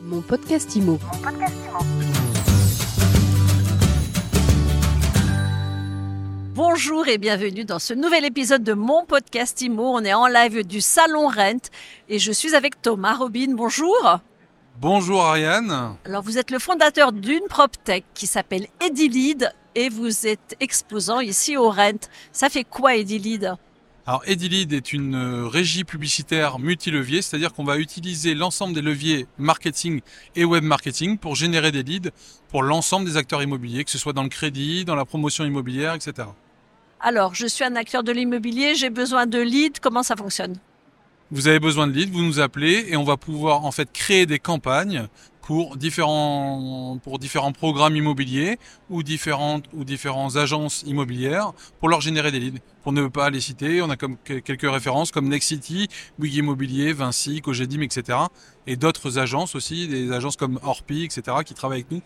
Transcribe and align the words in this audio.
Mon 0.00 0.20
podcast 0.20 0.76
IMO. 0.76 0.98
Bonjour 6.54 7.08
et 7.08 7.18
bienvenue 7.18 7.64
dans 7.64 7.78
ce 7.78 7.94
nouvel 7.94 8.24
épisode 8.24 8.62
de 8.62 8.74
mon 8.74 9.04
podcast 9.04 9.60
IMO. 9.60 9.96
On 9.96 10.04
est 10.04 10.14
en 10.14 10.28
live 10.28 10.64
du 10.64 10.80
Salon 10.80 11.26
Rent 11.26 11.70
et 12.08 12.18
je 12.18 12.30
suis 12.30 12.54
avec 12.54 12.80
Thomas 12.80 13.14
Robin. 13.16 13.54
Bonjour. 13.54 14.20
Bonjour 14.80 15.22
Ariane. 15.24 15.96
Alors 16.04 16.22
vous 16.22 16.38
êtes 16.38 16.52
le 16.52 16.60
fondateur 16.60 17.12
d'une 17.12 17.46
PropTech 17.48 18.04
qui 18.14 18.28
s'appelle 18.28 18.68
Edilid 18.80 19.52
et 19.74 19.88
vous 19.88 20.26
êtes 20.26 20.56
exposant 20.60 21.20
ici 21.20 21.56
au 21.56 21.70
Rent. 21.70 22.08
Ça 22.32 22.48
fait 22.48 22.64
quoi 22.64 22.94
Edilid 22.94 23.56
Alors 24.08 24.22
Edilid 24.24 24.72
est 24.72 24.94
une 24.94 25.14
euh, 25.16 25.48
régie 25.48 25.84
publicitaire 25.84 26.58
multilevier, 26.58 27.20
c'est-à-dire 27.20 27.52
qu'on 27.52 27.64
va 27.64 27.76
utiliser 27.76 28.32
l'ensemble 28.32 28.72
des 28.72 28.80
leviers 28.80 29.26
marketing 29.36 30.00
et 30.34 30.46
web 30.46 30.64
marketing 30.64 31.18
pour 31.18 31.36
générer 31.36 31.72
des 31.72 31.82
leads 31.82 32.10
pour 32.48 32.62
l'ensemble 32.62 33.04
des 33.04 33.18
acteurs 33.18 33.42
immobiliers, 33.42 33.84
que 33.84 33.90
ce 33.90 33.98
soit 33.98 34.14
dans 34.14 34.22
le 34.22 34.30
crédit, 34.30 34.86
dans 34.86 34.94
la 34.94 35.04
promotion 35.04 35.44
immobilière, 35.44 35.92
etc. 35.92 36.26
Alors, 37.00 37.34
je 37.34 37.46
suis 37.46 37.64
un 37.64 37.76
acteur 37.76 38.02
de 38.02 38.10
l'immobilier, 38.10 38.74
j'ai 38.76 38.88
besoin 38.88 39.26
de 39.26 39.40
leads, 39.40 39.78
comment 39.82 40.02
ça 40.02 40.16
fonctionne? 40.16 40.56
Vous 41.30 41.46
avez 41.46 41.60
besoin 41.60 41.86
de 41.86 41.92
leads, 41.92 42.10
vous 42.10 42.24
nous 42.24 42.40
appelez 42.40 42.86
et 42.88 42.96
on 42.96 43.04
va 43.04 43.18
pouvoir 43.18 43.66
en 43.66 43.72
fait 43.72 43.92
créer 43.92 44.24
des 44.24 44.38
campagnes 44.38 45.06
pour 45.48 45.78
différents 45.78 47.00
pour 47.02 47.18
différents 47.18 47.52
programmes 47.52 47.96
immobiliers 47.96 48.58
ou 48.90 49.02
différentes 49.02 49.64
ou 49.72 49.82
différentes 49.82 50.36
agences 50.36 50.84
immobilières 50.86 51.52
pour 51.80 51.88
leur 51.88 52.02
générer 52.02 52.30
des 52.30 52.38
leads. 52.38 52.60
Pour 52.82 52.92
ne 52.92 53.08
pas 53.08 53.30
les 53.30 53.40
citer, 53.40 53.80
on 53.80 53.88
a 53.88 53.96
comme 53.96 54.18
quelques 54.18 54.70
références 54.70 55.10
comme 55.10 55.26
Nexity, 55.26 55.88
Bouygues 56.18 56.34
Immobilier, 56.34 56.92
Vinci, 56.92 57.40
Cogedim, 57.40 57.80
etc. 57.80 58.18
Et 58.66 58.76
d'autres 58.76 59.18
agences 59.18 59.54
aussi, 59.54 59.88
des 59.88 60.12
agences 60.12 60.36
comme 60.36 60.60
Orpi, 60.62 61.04
etc. 61.04 61.38
qui 61.46 61.54
travaillent 61.54 61.78
avec 61.78 61.92
nous 61.92 62.02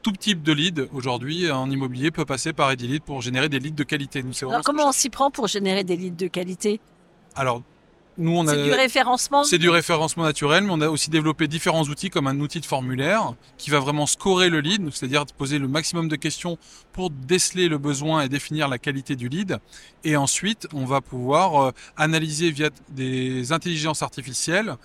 tout 0.00 0.12
type 0.12 0.42
de 0.42 0.54
lead 0.54 0.88
aujourd'hui 0.94 1.50
en 1.50 1.70
immobilier 1.70 2.10
peut 2.10 2.24
passer 2.24 2.54
par 2.54 2.70
Edilid 2.70 3.02
pour 3.02 3.20
générer 3.20 3.50
des 3.50 3.58
leads 3.58 3.76
de 3.76 3.84
qualité. 3.84 4.22
Nous, 4.22 4.32
Alors 4.48 4.62
comment 4.62 4.88
on 4.88 4.92
s'y 4.92 5.10
prend 5.10 5.30
pour 5.30 5.46
générer 5.46 5.84
des 5.84 5.96
leads 5.96 6.16
de 6.16 6.28
qualité? 6.28 6.80
Alors 7.34 7.62
nous 8.18 8.36
on 8.36 8.46
a 8.46 8.54
C'est 8.54 8.64
du 8.64 8.72
référencement 8.72 9.44
C'est 9.44 9.58
du 9.58 9.70
référencement 9.70 10.24
naturel, 10.24 10.64
mais 10.64 10.72
on 10.72 10.80
a 10.80 10.88
aussi 10.88 11.08
développé 11.08 11.46
différents 11.46 11.84
outils 11.84 12.10
comme 12.10 12.26
un 12.26 12.38
outil 12.40 12.60
de 12.60 12.66
formulaire 12.66 13.34
qui 13.56 13.70
va 13.70 13.78
vraiment 13.78 14.06
scorer 14.06 14.50
le 14.50 14.60
lead, 14.60 14.90
c'est-à-dire 14.92 15.24
poser 15.26 15.58
le 15.58 15.68
maximum 15.68 16.08
de 16.08 16.16
questions 16.16 16.58
pour 16.92 17.10
déceler 17.10 17.68
le 17.68 17.78
besoin 17.78 18.22
et 18.22 18.28
définir 18.28 18.68
la 18.68 18.78
qualité 18.78 19.16
du 19.16 19.28
lead. 19.28 19.58
Et 20.04 20.16
ensuite, 20.16 20.66
on 20.74 20.84
va 20.84 21.00
pouvoir 21.00 21.62
euh, 21.62 21.70
analyser 21.96 22.50
via 22.50 22.70
des 22.90 23.52
intelligences 23.52 24.02
artificielles 24.02 24.76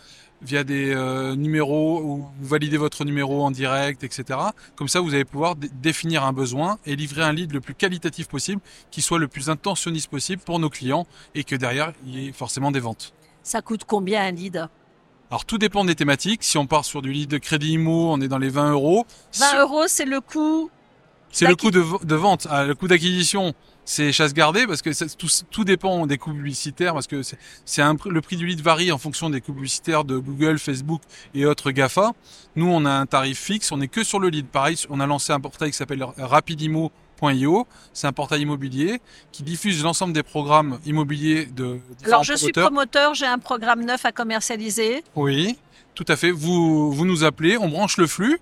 via 0.43 0.63
des 0.63 0.93
euh, 0.93 1.35
numéros 1.35 2.01
où 2.01 2.17
vous 2.39 2.47
validez 2.47 2.77
votre 2.77 3.05
numéro 3.05 3.43
en 3.43 3.51
direct, 3.51 4.03
etc. 4.03 4.39
Comme 4.75 4.87
ça, 4.87 4.99
vous 4.99 5.13
allez 5.13 5.25
pouvoir 5.25 5.55
définir 5.55 6.23
un 6.23 6.33
besoin 6.33 6.79
et 6.85 6.95
livrer 6.95 7.23
un 7.23 7.33
lead 7.33 7.53
le 7.53 7.61
plus 7.61 7.73
qualitatif 7.73 8.27
possible, 8.27 8.61
qui 8.91 9.01
soit 9.01 9.19
le 9.19 9.27
plus 9.27 9.49
intentionniste 9.49 10.09
possible 10.09 10.41
pour 10.41 10.59
nos 10.59 10.69
clients 10.69 11.07
et 11.35 11.43
que 11.43 11.55
derrière, 11.55 11.93
il 12.05 12.19
y 12.19 12.27
ait 12.27 12.31
forcément 12.31 12.71
des 12.71 12.79
ventes. 12.79 13.13
Ça 13.43 13.61
coûte 13.61 13.83
combien 13.85 14.23
un 14.23 14.31
lead? 14.31 14.67
Alors 15.29 15.45
tout 15.45 15.57
dépend 15.57 15.83
des 15.83 15.95
thématiques. 15.95 16.43
Si 16.43 16.57
on 16.57 16.67
part 16.67 16.85
sur 16.85 17.01
du 17.01 17.11
lead 17.11 17.29
de 17.29 17.37
crédit 17.37 17.73
IMO, 17.73 18.11
on 18.11 18.21
est 18.21 18.27
dans 18.27 18.37
les 18.37 18.49
20 18.49 18.71
euros. 18.71 19.05
20 19.39 19.61
euros, 19.61 19.83
c'est 19.87 20.05
le 20.05 20.21
coût. 20.21 20.69
C'est 21.31 21.47
le 21.47 21.55
coût 21.55 21.71
de, 21.71 21.83
de 22.05 22.15
vente. 22.15 22.45
Ah, 22.51 22.63
le 22.65 22.75
coût 22.75 22.87
d'acquisition, 22.87 23.55
c'est 23.85 24.11
chasse 24.11 24.33
gardée 24.33 24.65
parce 24.65 24.81
que 24.81 25.15
tout, 25.15 25.27
tout, 25.49 25.63
dépend 25.63 26.07
des 26.07 26.17
coûts 26.17 26.33
publicitaires 26.33 26.93
parce 26.93 27.07
que 27.07 27.21
c'est 27.23 27.37
le 28.05 28.21
prix 28.21 28.37
du 28.37 28.45
lead 28.45 28.61
varie 28.61 28.91
en 28.91 28.97
fonction 28.97 29.29
des 29.29 29.41
coûts 29.41 29.53
publicitaires 29.53 30.05
de 30.05 30.17
Google, 30.17 30.57
Facebook 30.57 31.01
et 31.33 31.45
autres 31.45 31.71
Gafa. 31.71 32.11
Nous, 32.55 32.67
on 32.67 32.85
a 32.85 32.91
un 32.91 33.05
tarif 33.05 33.39
fixe, 33.39 33.71
on 33.71 33.81
est 33.81 33.87
que 33.87 34.03
sur 34.03 34.19
le 34.19 34.29
lead. 34.29 34.47
Pareil, 34.47 34.77
on 34.89 34.99
a 34.99 35.07
lancé 35.07 35.33
un 35.33 35.39
portail 35.39 35.71
qui 35.71 35.77
s'appelle 35.77 36.05
rapidimo.io. 36.17 37.67
C'est 37.93 38.07
un 38.07 38.13
portail 38.13 38.41
immobilier 38.41 39.01
qui 39.31 39.43
diffuse 39.43 39.83
l'ensemble 39.83 40.13
des 40.13 40.23
programmes 40.23 40.79
immobiliers 40.85 41.45
de 41.45 41.79
Alors, 42.05 42.23
je 42.23 42.35
suis 42.35 42.51
promoteur, 42.51 43.13
j'ai 43.13 43.25
un 43.25 43.39
programme 43.39 43.83
neuf 43.83 44.05
à 44.05 44.11
commercialiser. 44.11 45.03
Oui, 45.15 45.57
tout 45.95 46.05
à 46.07 46.15
fait. 46.15 46.31
Vous, 46.31 46.91
vous 46.91 47.05
nous 47.05 47.23
appelez, 47.23 47.57
on 47.57 47.67
branche 47.67 47.97
le 47.97 48.07
flux 48.07 48.39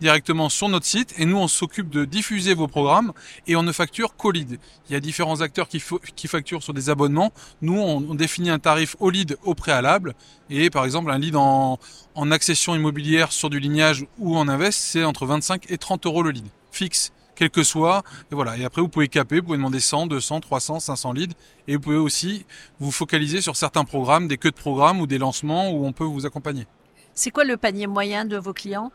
directement 0.00 0.48
sur 0.48 0.68
notre 0.68 0.86
site 0.86 1.14
et 1.18 1.24
nous 1.24 1.36
on 1.36 1.48
s'occupe 1.48 1.90
de 1.90 2.04
diffuser 2.04 2.54
vos 2.54 2.68
programmes 2.68 3.12
et 3.46 3.56
on 3.56 3.62
ne 3.62 3.72
facture 3.72 4.16
qu'au 4.16 4.30
lead. 4.30 4.58
Il 4.88 4.92
y 4.92 4.96
a 4.96 5.00
différents 5.00 5.40
acteurs 5.40 5.68
qui, 5.68 5.80
facturent 6.28 6.62
sur 6.62 6.74
des 6.74 6.90
abonnements. 6.90 7.32
Nous 7.62 7.78
on, 7.78 8.14
définit 8.14 8.50
un 8.50 8.58
tarif 8.58 8.96
au 9.00 9.10
lead 9.10 9.36
au 9.44 9.54
préalable 9.54 10.14
et 10.50 10.70
par 10.70 10.84
exemple 10.84 11.10
un 11.10 11.18
lead 11.18 11.36
en, 11.36 11.78
en 12.14 12.30
accession 12.30 12.74
immobilière 12.74 13.32
sur 13.32 13.50
du 13.50 13.60
lignage 13.60 14.06
ou 14.18 14.36
en 14.36 14.48
invest 14.48 14.78
c'est 14.78 15.04
entre 15.04 15.26
25 15.26 15.70
et 15.70 15.78
30 15.78 16.06
euros 16.06 16.22
le 16.22 16.30
lead 16.30 16.46
fixe 16.70 17.12
quel 17.34 17.50
que 17.50 17.62
soit. 17.62 18.02
Et 18.30 18.34
voilà. 18.34 18.56
Et 18.56 18.64
après, 18.64 18.80
vous 18.80 18.88
pouvez 18.88 19.08
caper, 19.08 19.40
vous 19.40 19.46
pouvez 19.46 19.58
demander 19.58 19.80
100, 19.80 20.06
200, 20.06 20.40
300, 20.40 20.80
500 20.80 21.12
leads. 21.12 21.34
Et 21.68 21.74
vous 21.74 21.80
pouvez 21.80 21.96
aussi 21.96 22.46
vous 22.80 22.90
focaliser 22.90 23.40
sur 23.40 23.56
certains 23.56 23.84
programmes, 23.84 24.28
des 24.28 24.38
queues 24.38 24.50
de 24.50 24.56
programmes 24.56 25.00
ou 25.00 25.06
des 25.06 25.18
lancements 25.18 25.70
où 25.70 25.84
on 25.84 25.92
peut 25.92 26.04
vous 26.04 26.26
accompagner. 26.26 26.66
C'est 27.14 27.30
quoi 27.30 27.44
le 27.44 27.56
panier 27.56 27.86
moyen 27.86 28.24
de 28.24 28.36
vos 28.36 28.52
clients? 28.52 28.90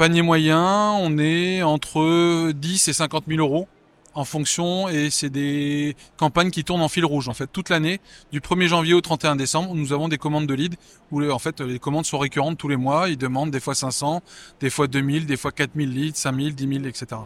Panier 0.00 0.22
moyen, 0.22 0.92
on 0.98 1.18
est 1.18 1.62
entre 1.62 2.52
10 2.52 2.88
et 2.88 2.92
50 2.94 3.24
000 3.28 3.38
euros 3.38 3.68
en 4.14 4.24
fonction 4.24 4.88
et 4.88 5.10
c'est 5.10 5.28
des 5.28 5.94
campagnes 6.16 6.50
qui 6.50 6.64
tournent 6.64 6.80
en 6.80 6.88
fil 6.88 7.04
rouge 7.04 7.28
en 7.28 7.34
fait. 7.34 7.46
Toute 7.52 7.68
l'année 7.68 8.00
du 8.32 8.40
1er 8.40 8.66
janvier 8.66 8.94
au 8.94 9.02
31 9.02 9.36
décembre 9.36 9.74
nous 9.74 9.92
avons 9.92 10.08
des 10.08 10.16
commandes 10.16 10.46
de 10.46 10.54
leads 10.54 10.78
où 11.10 11.22
en 11.30 11.38
fait 11.38 11.60
les 11.60 11.78
commandes 11.78 12.06
sont 12.06 12.16
récurrentes 12.16 12.56
tous 12.56 12.68
les 12.68 12.78
mois. 12.78 13.10
Ils 13.10 13.18
demandent 13.18 13.50
des 13.50 13.60
fois 13.60 13.74
500 13.74 14.22
des 14.60 14.70
fois 14.70 14.86
2000 14.86 15.26
des 15.26 15.36
fois 15.36 15.52
4000 15.52 15.92
leads 15.92 16.16
5000 16.16 16.54
10 16.54 16.68
000 16.76 16.84
etc 16.86 17.20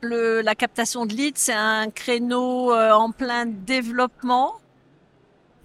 le, 0.00 0.40
la 0.40 0.54
captation 0.54 1.04
de 1.04 1.12
leads 1.12 1.38
c'est 1.38 1.52
un 1.52 1.90
créneau 1.90 2.72
euh, 2.72 2.92
en 2.92 3.10
plein 3.10 3.44
développement? 3.44 4.54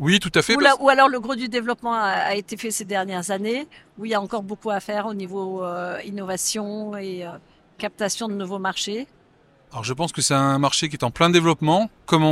Oui, 0.02 0.20
tout 0.20 0.32
à 0.34 0.42
fait. 0.42 0.56
Ou, 0.56 0.90
alors 0.90 1.08
le 1.08 1.20
gros 1.20 1.36
du 1.36 1.48
développement 1.48 1.94
a, 1.94 2.34
été 2.34 2.58
fait 2.58 2.72
ces 2.72 2.86
dernières 2.86 3.30
années, 3.30 3.68
où 4.00 4.06
il 4.06 4.12
y 4.12 4.16
a 4.16 4.22
encore 4.22 4.42
beaucoup 4.42 4.72
à 4.72 4.80
faire 4.80 5.06
au 5.06 5.14
niveau 5.14 5.64
euh, 5.64 6.00
innovation 6.04 6.98
et 6.98 7.24
euh, 7.24 7.30
captation 7.78 8.28
de 8.28 8.34
nouveaux 8.34 8.58
marchés. 8.58 9.08
Alors 9.72 9.84
je 9.84 9.94
pense 9.94 10.12
que 10.12 10.22
c'est 10.22 10.34
un 10.34 10.58
marché 10.58 10.90
qui 10.90 10.96
est 10.96 11.04
en 11.04 11.12
plein 11.12 11.30
développement. 11.30 11.92
Comme 12.12 12.24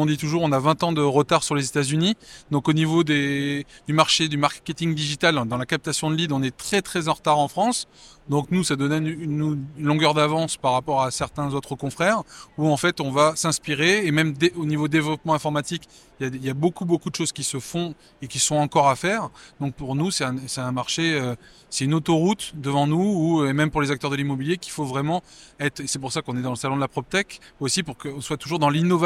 on, 0.00 0.06
dit 0.06 0.18
toujours, 0.18 0.42
on 0.42 0.52
a 0.52 0.58
20 0.58 0.82
ans 0.82 0.92
de 0.92 1.00
retard 1.00 1.42
sur 1.42 1.54
les 1.54 1.64
États-Unis. 1.64 2.14
Donc 2.50 2.68
au 2.68 2.74
niveau 2.74 3.04
du 3.04 3.64
marché 3.88 4.28
du 4.28 4.36
marketing 4.36 4.94
digital, 4.94 5.48
dans 5.48 5.56
la 5.56 5.64
captation 5.64 6.10
de 6.10 6.16
leads, 6.16 6.34
on 6.34 6.42
est 6.42 6.54
très 6.54 6.82
très 6.82 7.08
en 7.08 7.14
retard 7.14 7.38
en 7.38 7.48
France. 7.48 7.88
Donc 8.28 8.50
nous, 8.50 8.62
ça 8.62 8.76
donne 8.76 9.06
une, 9.06 9.64
longueur 9.78 10.12
d'avance 10.12 10.58
par 10.58 10.72
rapport 10.72 11.02
à 11.02 11.10
certains 11.10 11.54
autres 11.54 11.74
confrères, 11.74 12.22
où 12.58 12.68
en 12.68 12.76
fait 12.76 13.00
on 13.00 13.10
va 13.10 13.34
s'inspirer, 13.36 14.06
et 14.06 14.10
même 14.10 14.34
au 14.56 14.66
niveau 14.66 14.86
développement 14.86 15.32
informatique, 15.32 15.88
il 16.20 16.44
y, 16.44 16.50
a, 16.50 16.54
beaucoup 16.54 16.84
beaucoup 16.84 17.10
de 17.10 17.14
choses 17.14 17.30
qui 17.30 17.44
se 17.44 17.60
font 17.60 17.94
et 18.20 18.26
qui 18.26 18.40
sont 18.40 18.56
encore 18.56 18.88
à 18.88 18.96
faire. 18.96 19.30
Donc 19.60 19.74
pour 19.74 19.94
nous, 19.94 20.10
c'est 20.10 20.24
un, 20.24 20.72
marché, 20.72 21.14
euh, 21.14 21.36
c'est 21.70 21.84
une 21.84 21.94
autoroute 21.94 22.52
devant 22.56 22.86
nous, 22.86 22.98
ou 22.98 23.46
et 23.46 23.54
même 23.54 23.70
pour 23.70 23.80
les 23.80 23.90
acteurs 23.90 24.10
de 24.10 24.16
l'immobilier, 24.16 24.58
qu'il 24.58 24.72
faut 24.72 24.84
vraiment 24.84 25.22
être. 25.60 25.80
C'est 25.86 26.00
pour 26.00 26.12
ça 26.12 26.20
qu'on 26.20 26.36
est 26.36 26.42
dans 26.42 26.50
le 26.50 26.56
salon 26.56 26.76
de 26.76 26.80
la 26.80 26.88
PropTech, 26.88 27.40
aussi 27.60 27.82
pour 27.82 27.96
qu'on 27.96 28.20
soit 28.20 28.36
toujours 28.36 28.58
dans 28.58 28.68
l'innovation 28.68 28.97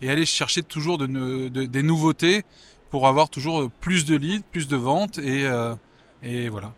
et 0.00 0.10
aller 0.10 0.26
chercher 0.26 0.62
toujours 0.62 0.98
de, 0.98 1.06
de, 1.06 1.64
des 1.64 1.82
nouveautés 1.82 2.44
pour 2.90 3.06
avoir 3.06 3.28
toujours 3.28 3.70
plus 3.80 4.04
de 4.04 4.16
leads, 4.16 4.44
plus 4.50 4.68
de 4.68 4.76
ventes, 4.76 5.18
et, 5.18 5.46
euh, 5.46 5.74
et 6.22 6.48
voilà. 6.48 6.72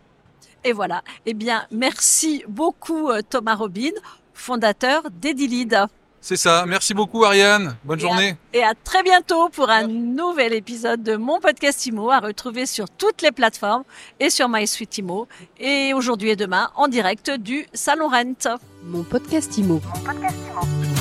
Et 0.65 0.73
voilà. 0.73 1.03
Eh 1.27 1.35
bien, 1.35 1.67
merci 1.71 2.45
beaucoup 2.49 3.11
euh, 3.11 3.23
Thomas 3.29 3.55
Robin, 3.55 3.93
fondateur 4.35 5.03
d'Edilid. 5.11 5.87
C'est 6.23 6.37
ça. 6.37 6.67
Merci 6.69 6.93
beaucoup 6.93 7.25
Ariane. 7.25 7.77
Bonne 7.83 7.99
journée. 7.99 8.37
et 8.53 8.63
à 8.63 8.75
très 8.75 9.03
bientôt 9.03 9.49
pour 9.49 9.71
un 9.71 9.87
nouvel 9.87 10.53
épisode 10.53 11.03
de 11.03 11.17
mon 11.17 11.41
podcast 11.41 11.87
Imo 11.87 12.11
à 12.11 12.21
retrouver 12.21 12.67
sur 12.67 12.91
toutes 12.91 13.23
les 13.23 13.33
plateformes 13.33 13.85
et 14.19 14.29
sur 14.29 14.47
MySuite 14.51 14.99
Imo. 14.99 15.29
Et 15.59 15.95
aujourd'hui 15.95 16.29
et 16.29 16.37
demain 16.37 16.71
en 16.77 16.89
direct 16.89 17.31
du 17.31 17.67
Salon 17.73 18.09
Rent. 18.09 18.59
Mon 18.85 19.03
podcast 19.03 19.57
Imo. 19.57 19.81
Mon 19.83 20.01
podcast 20.05 20.37
Imo. 20.51 21.00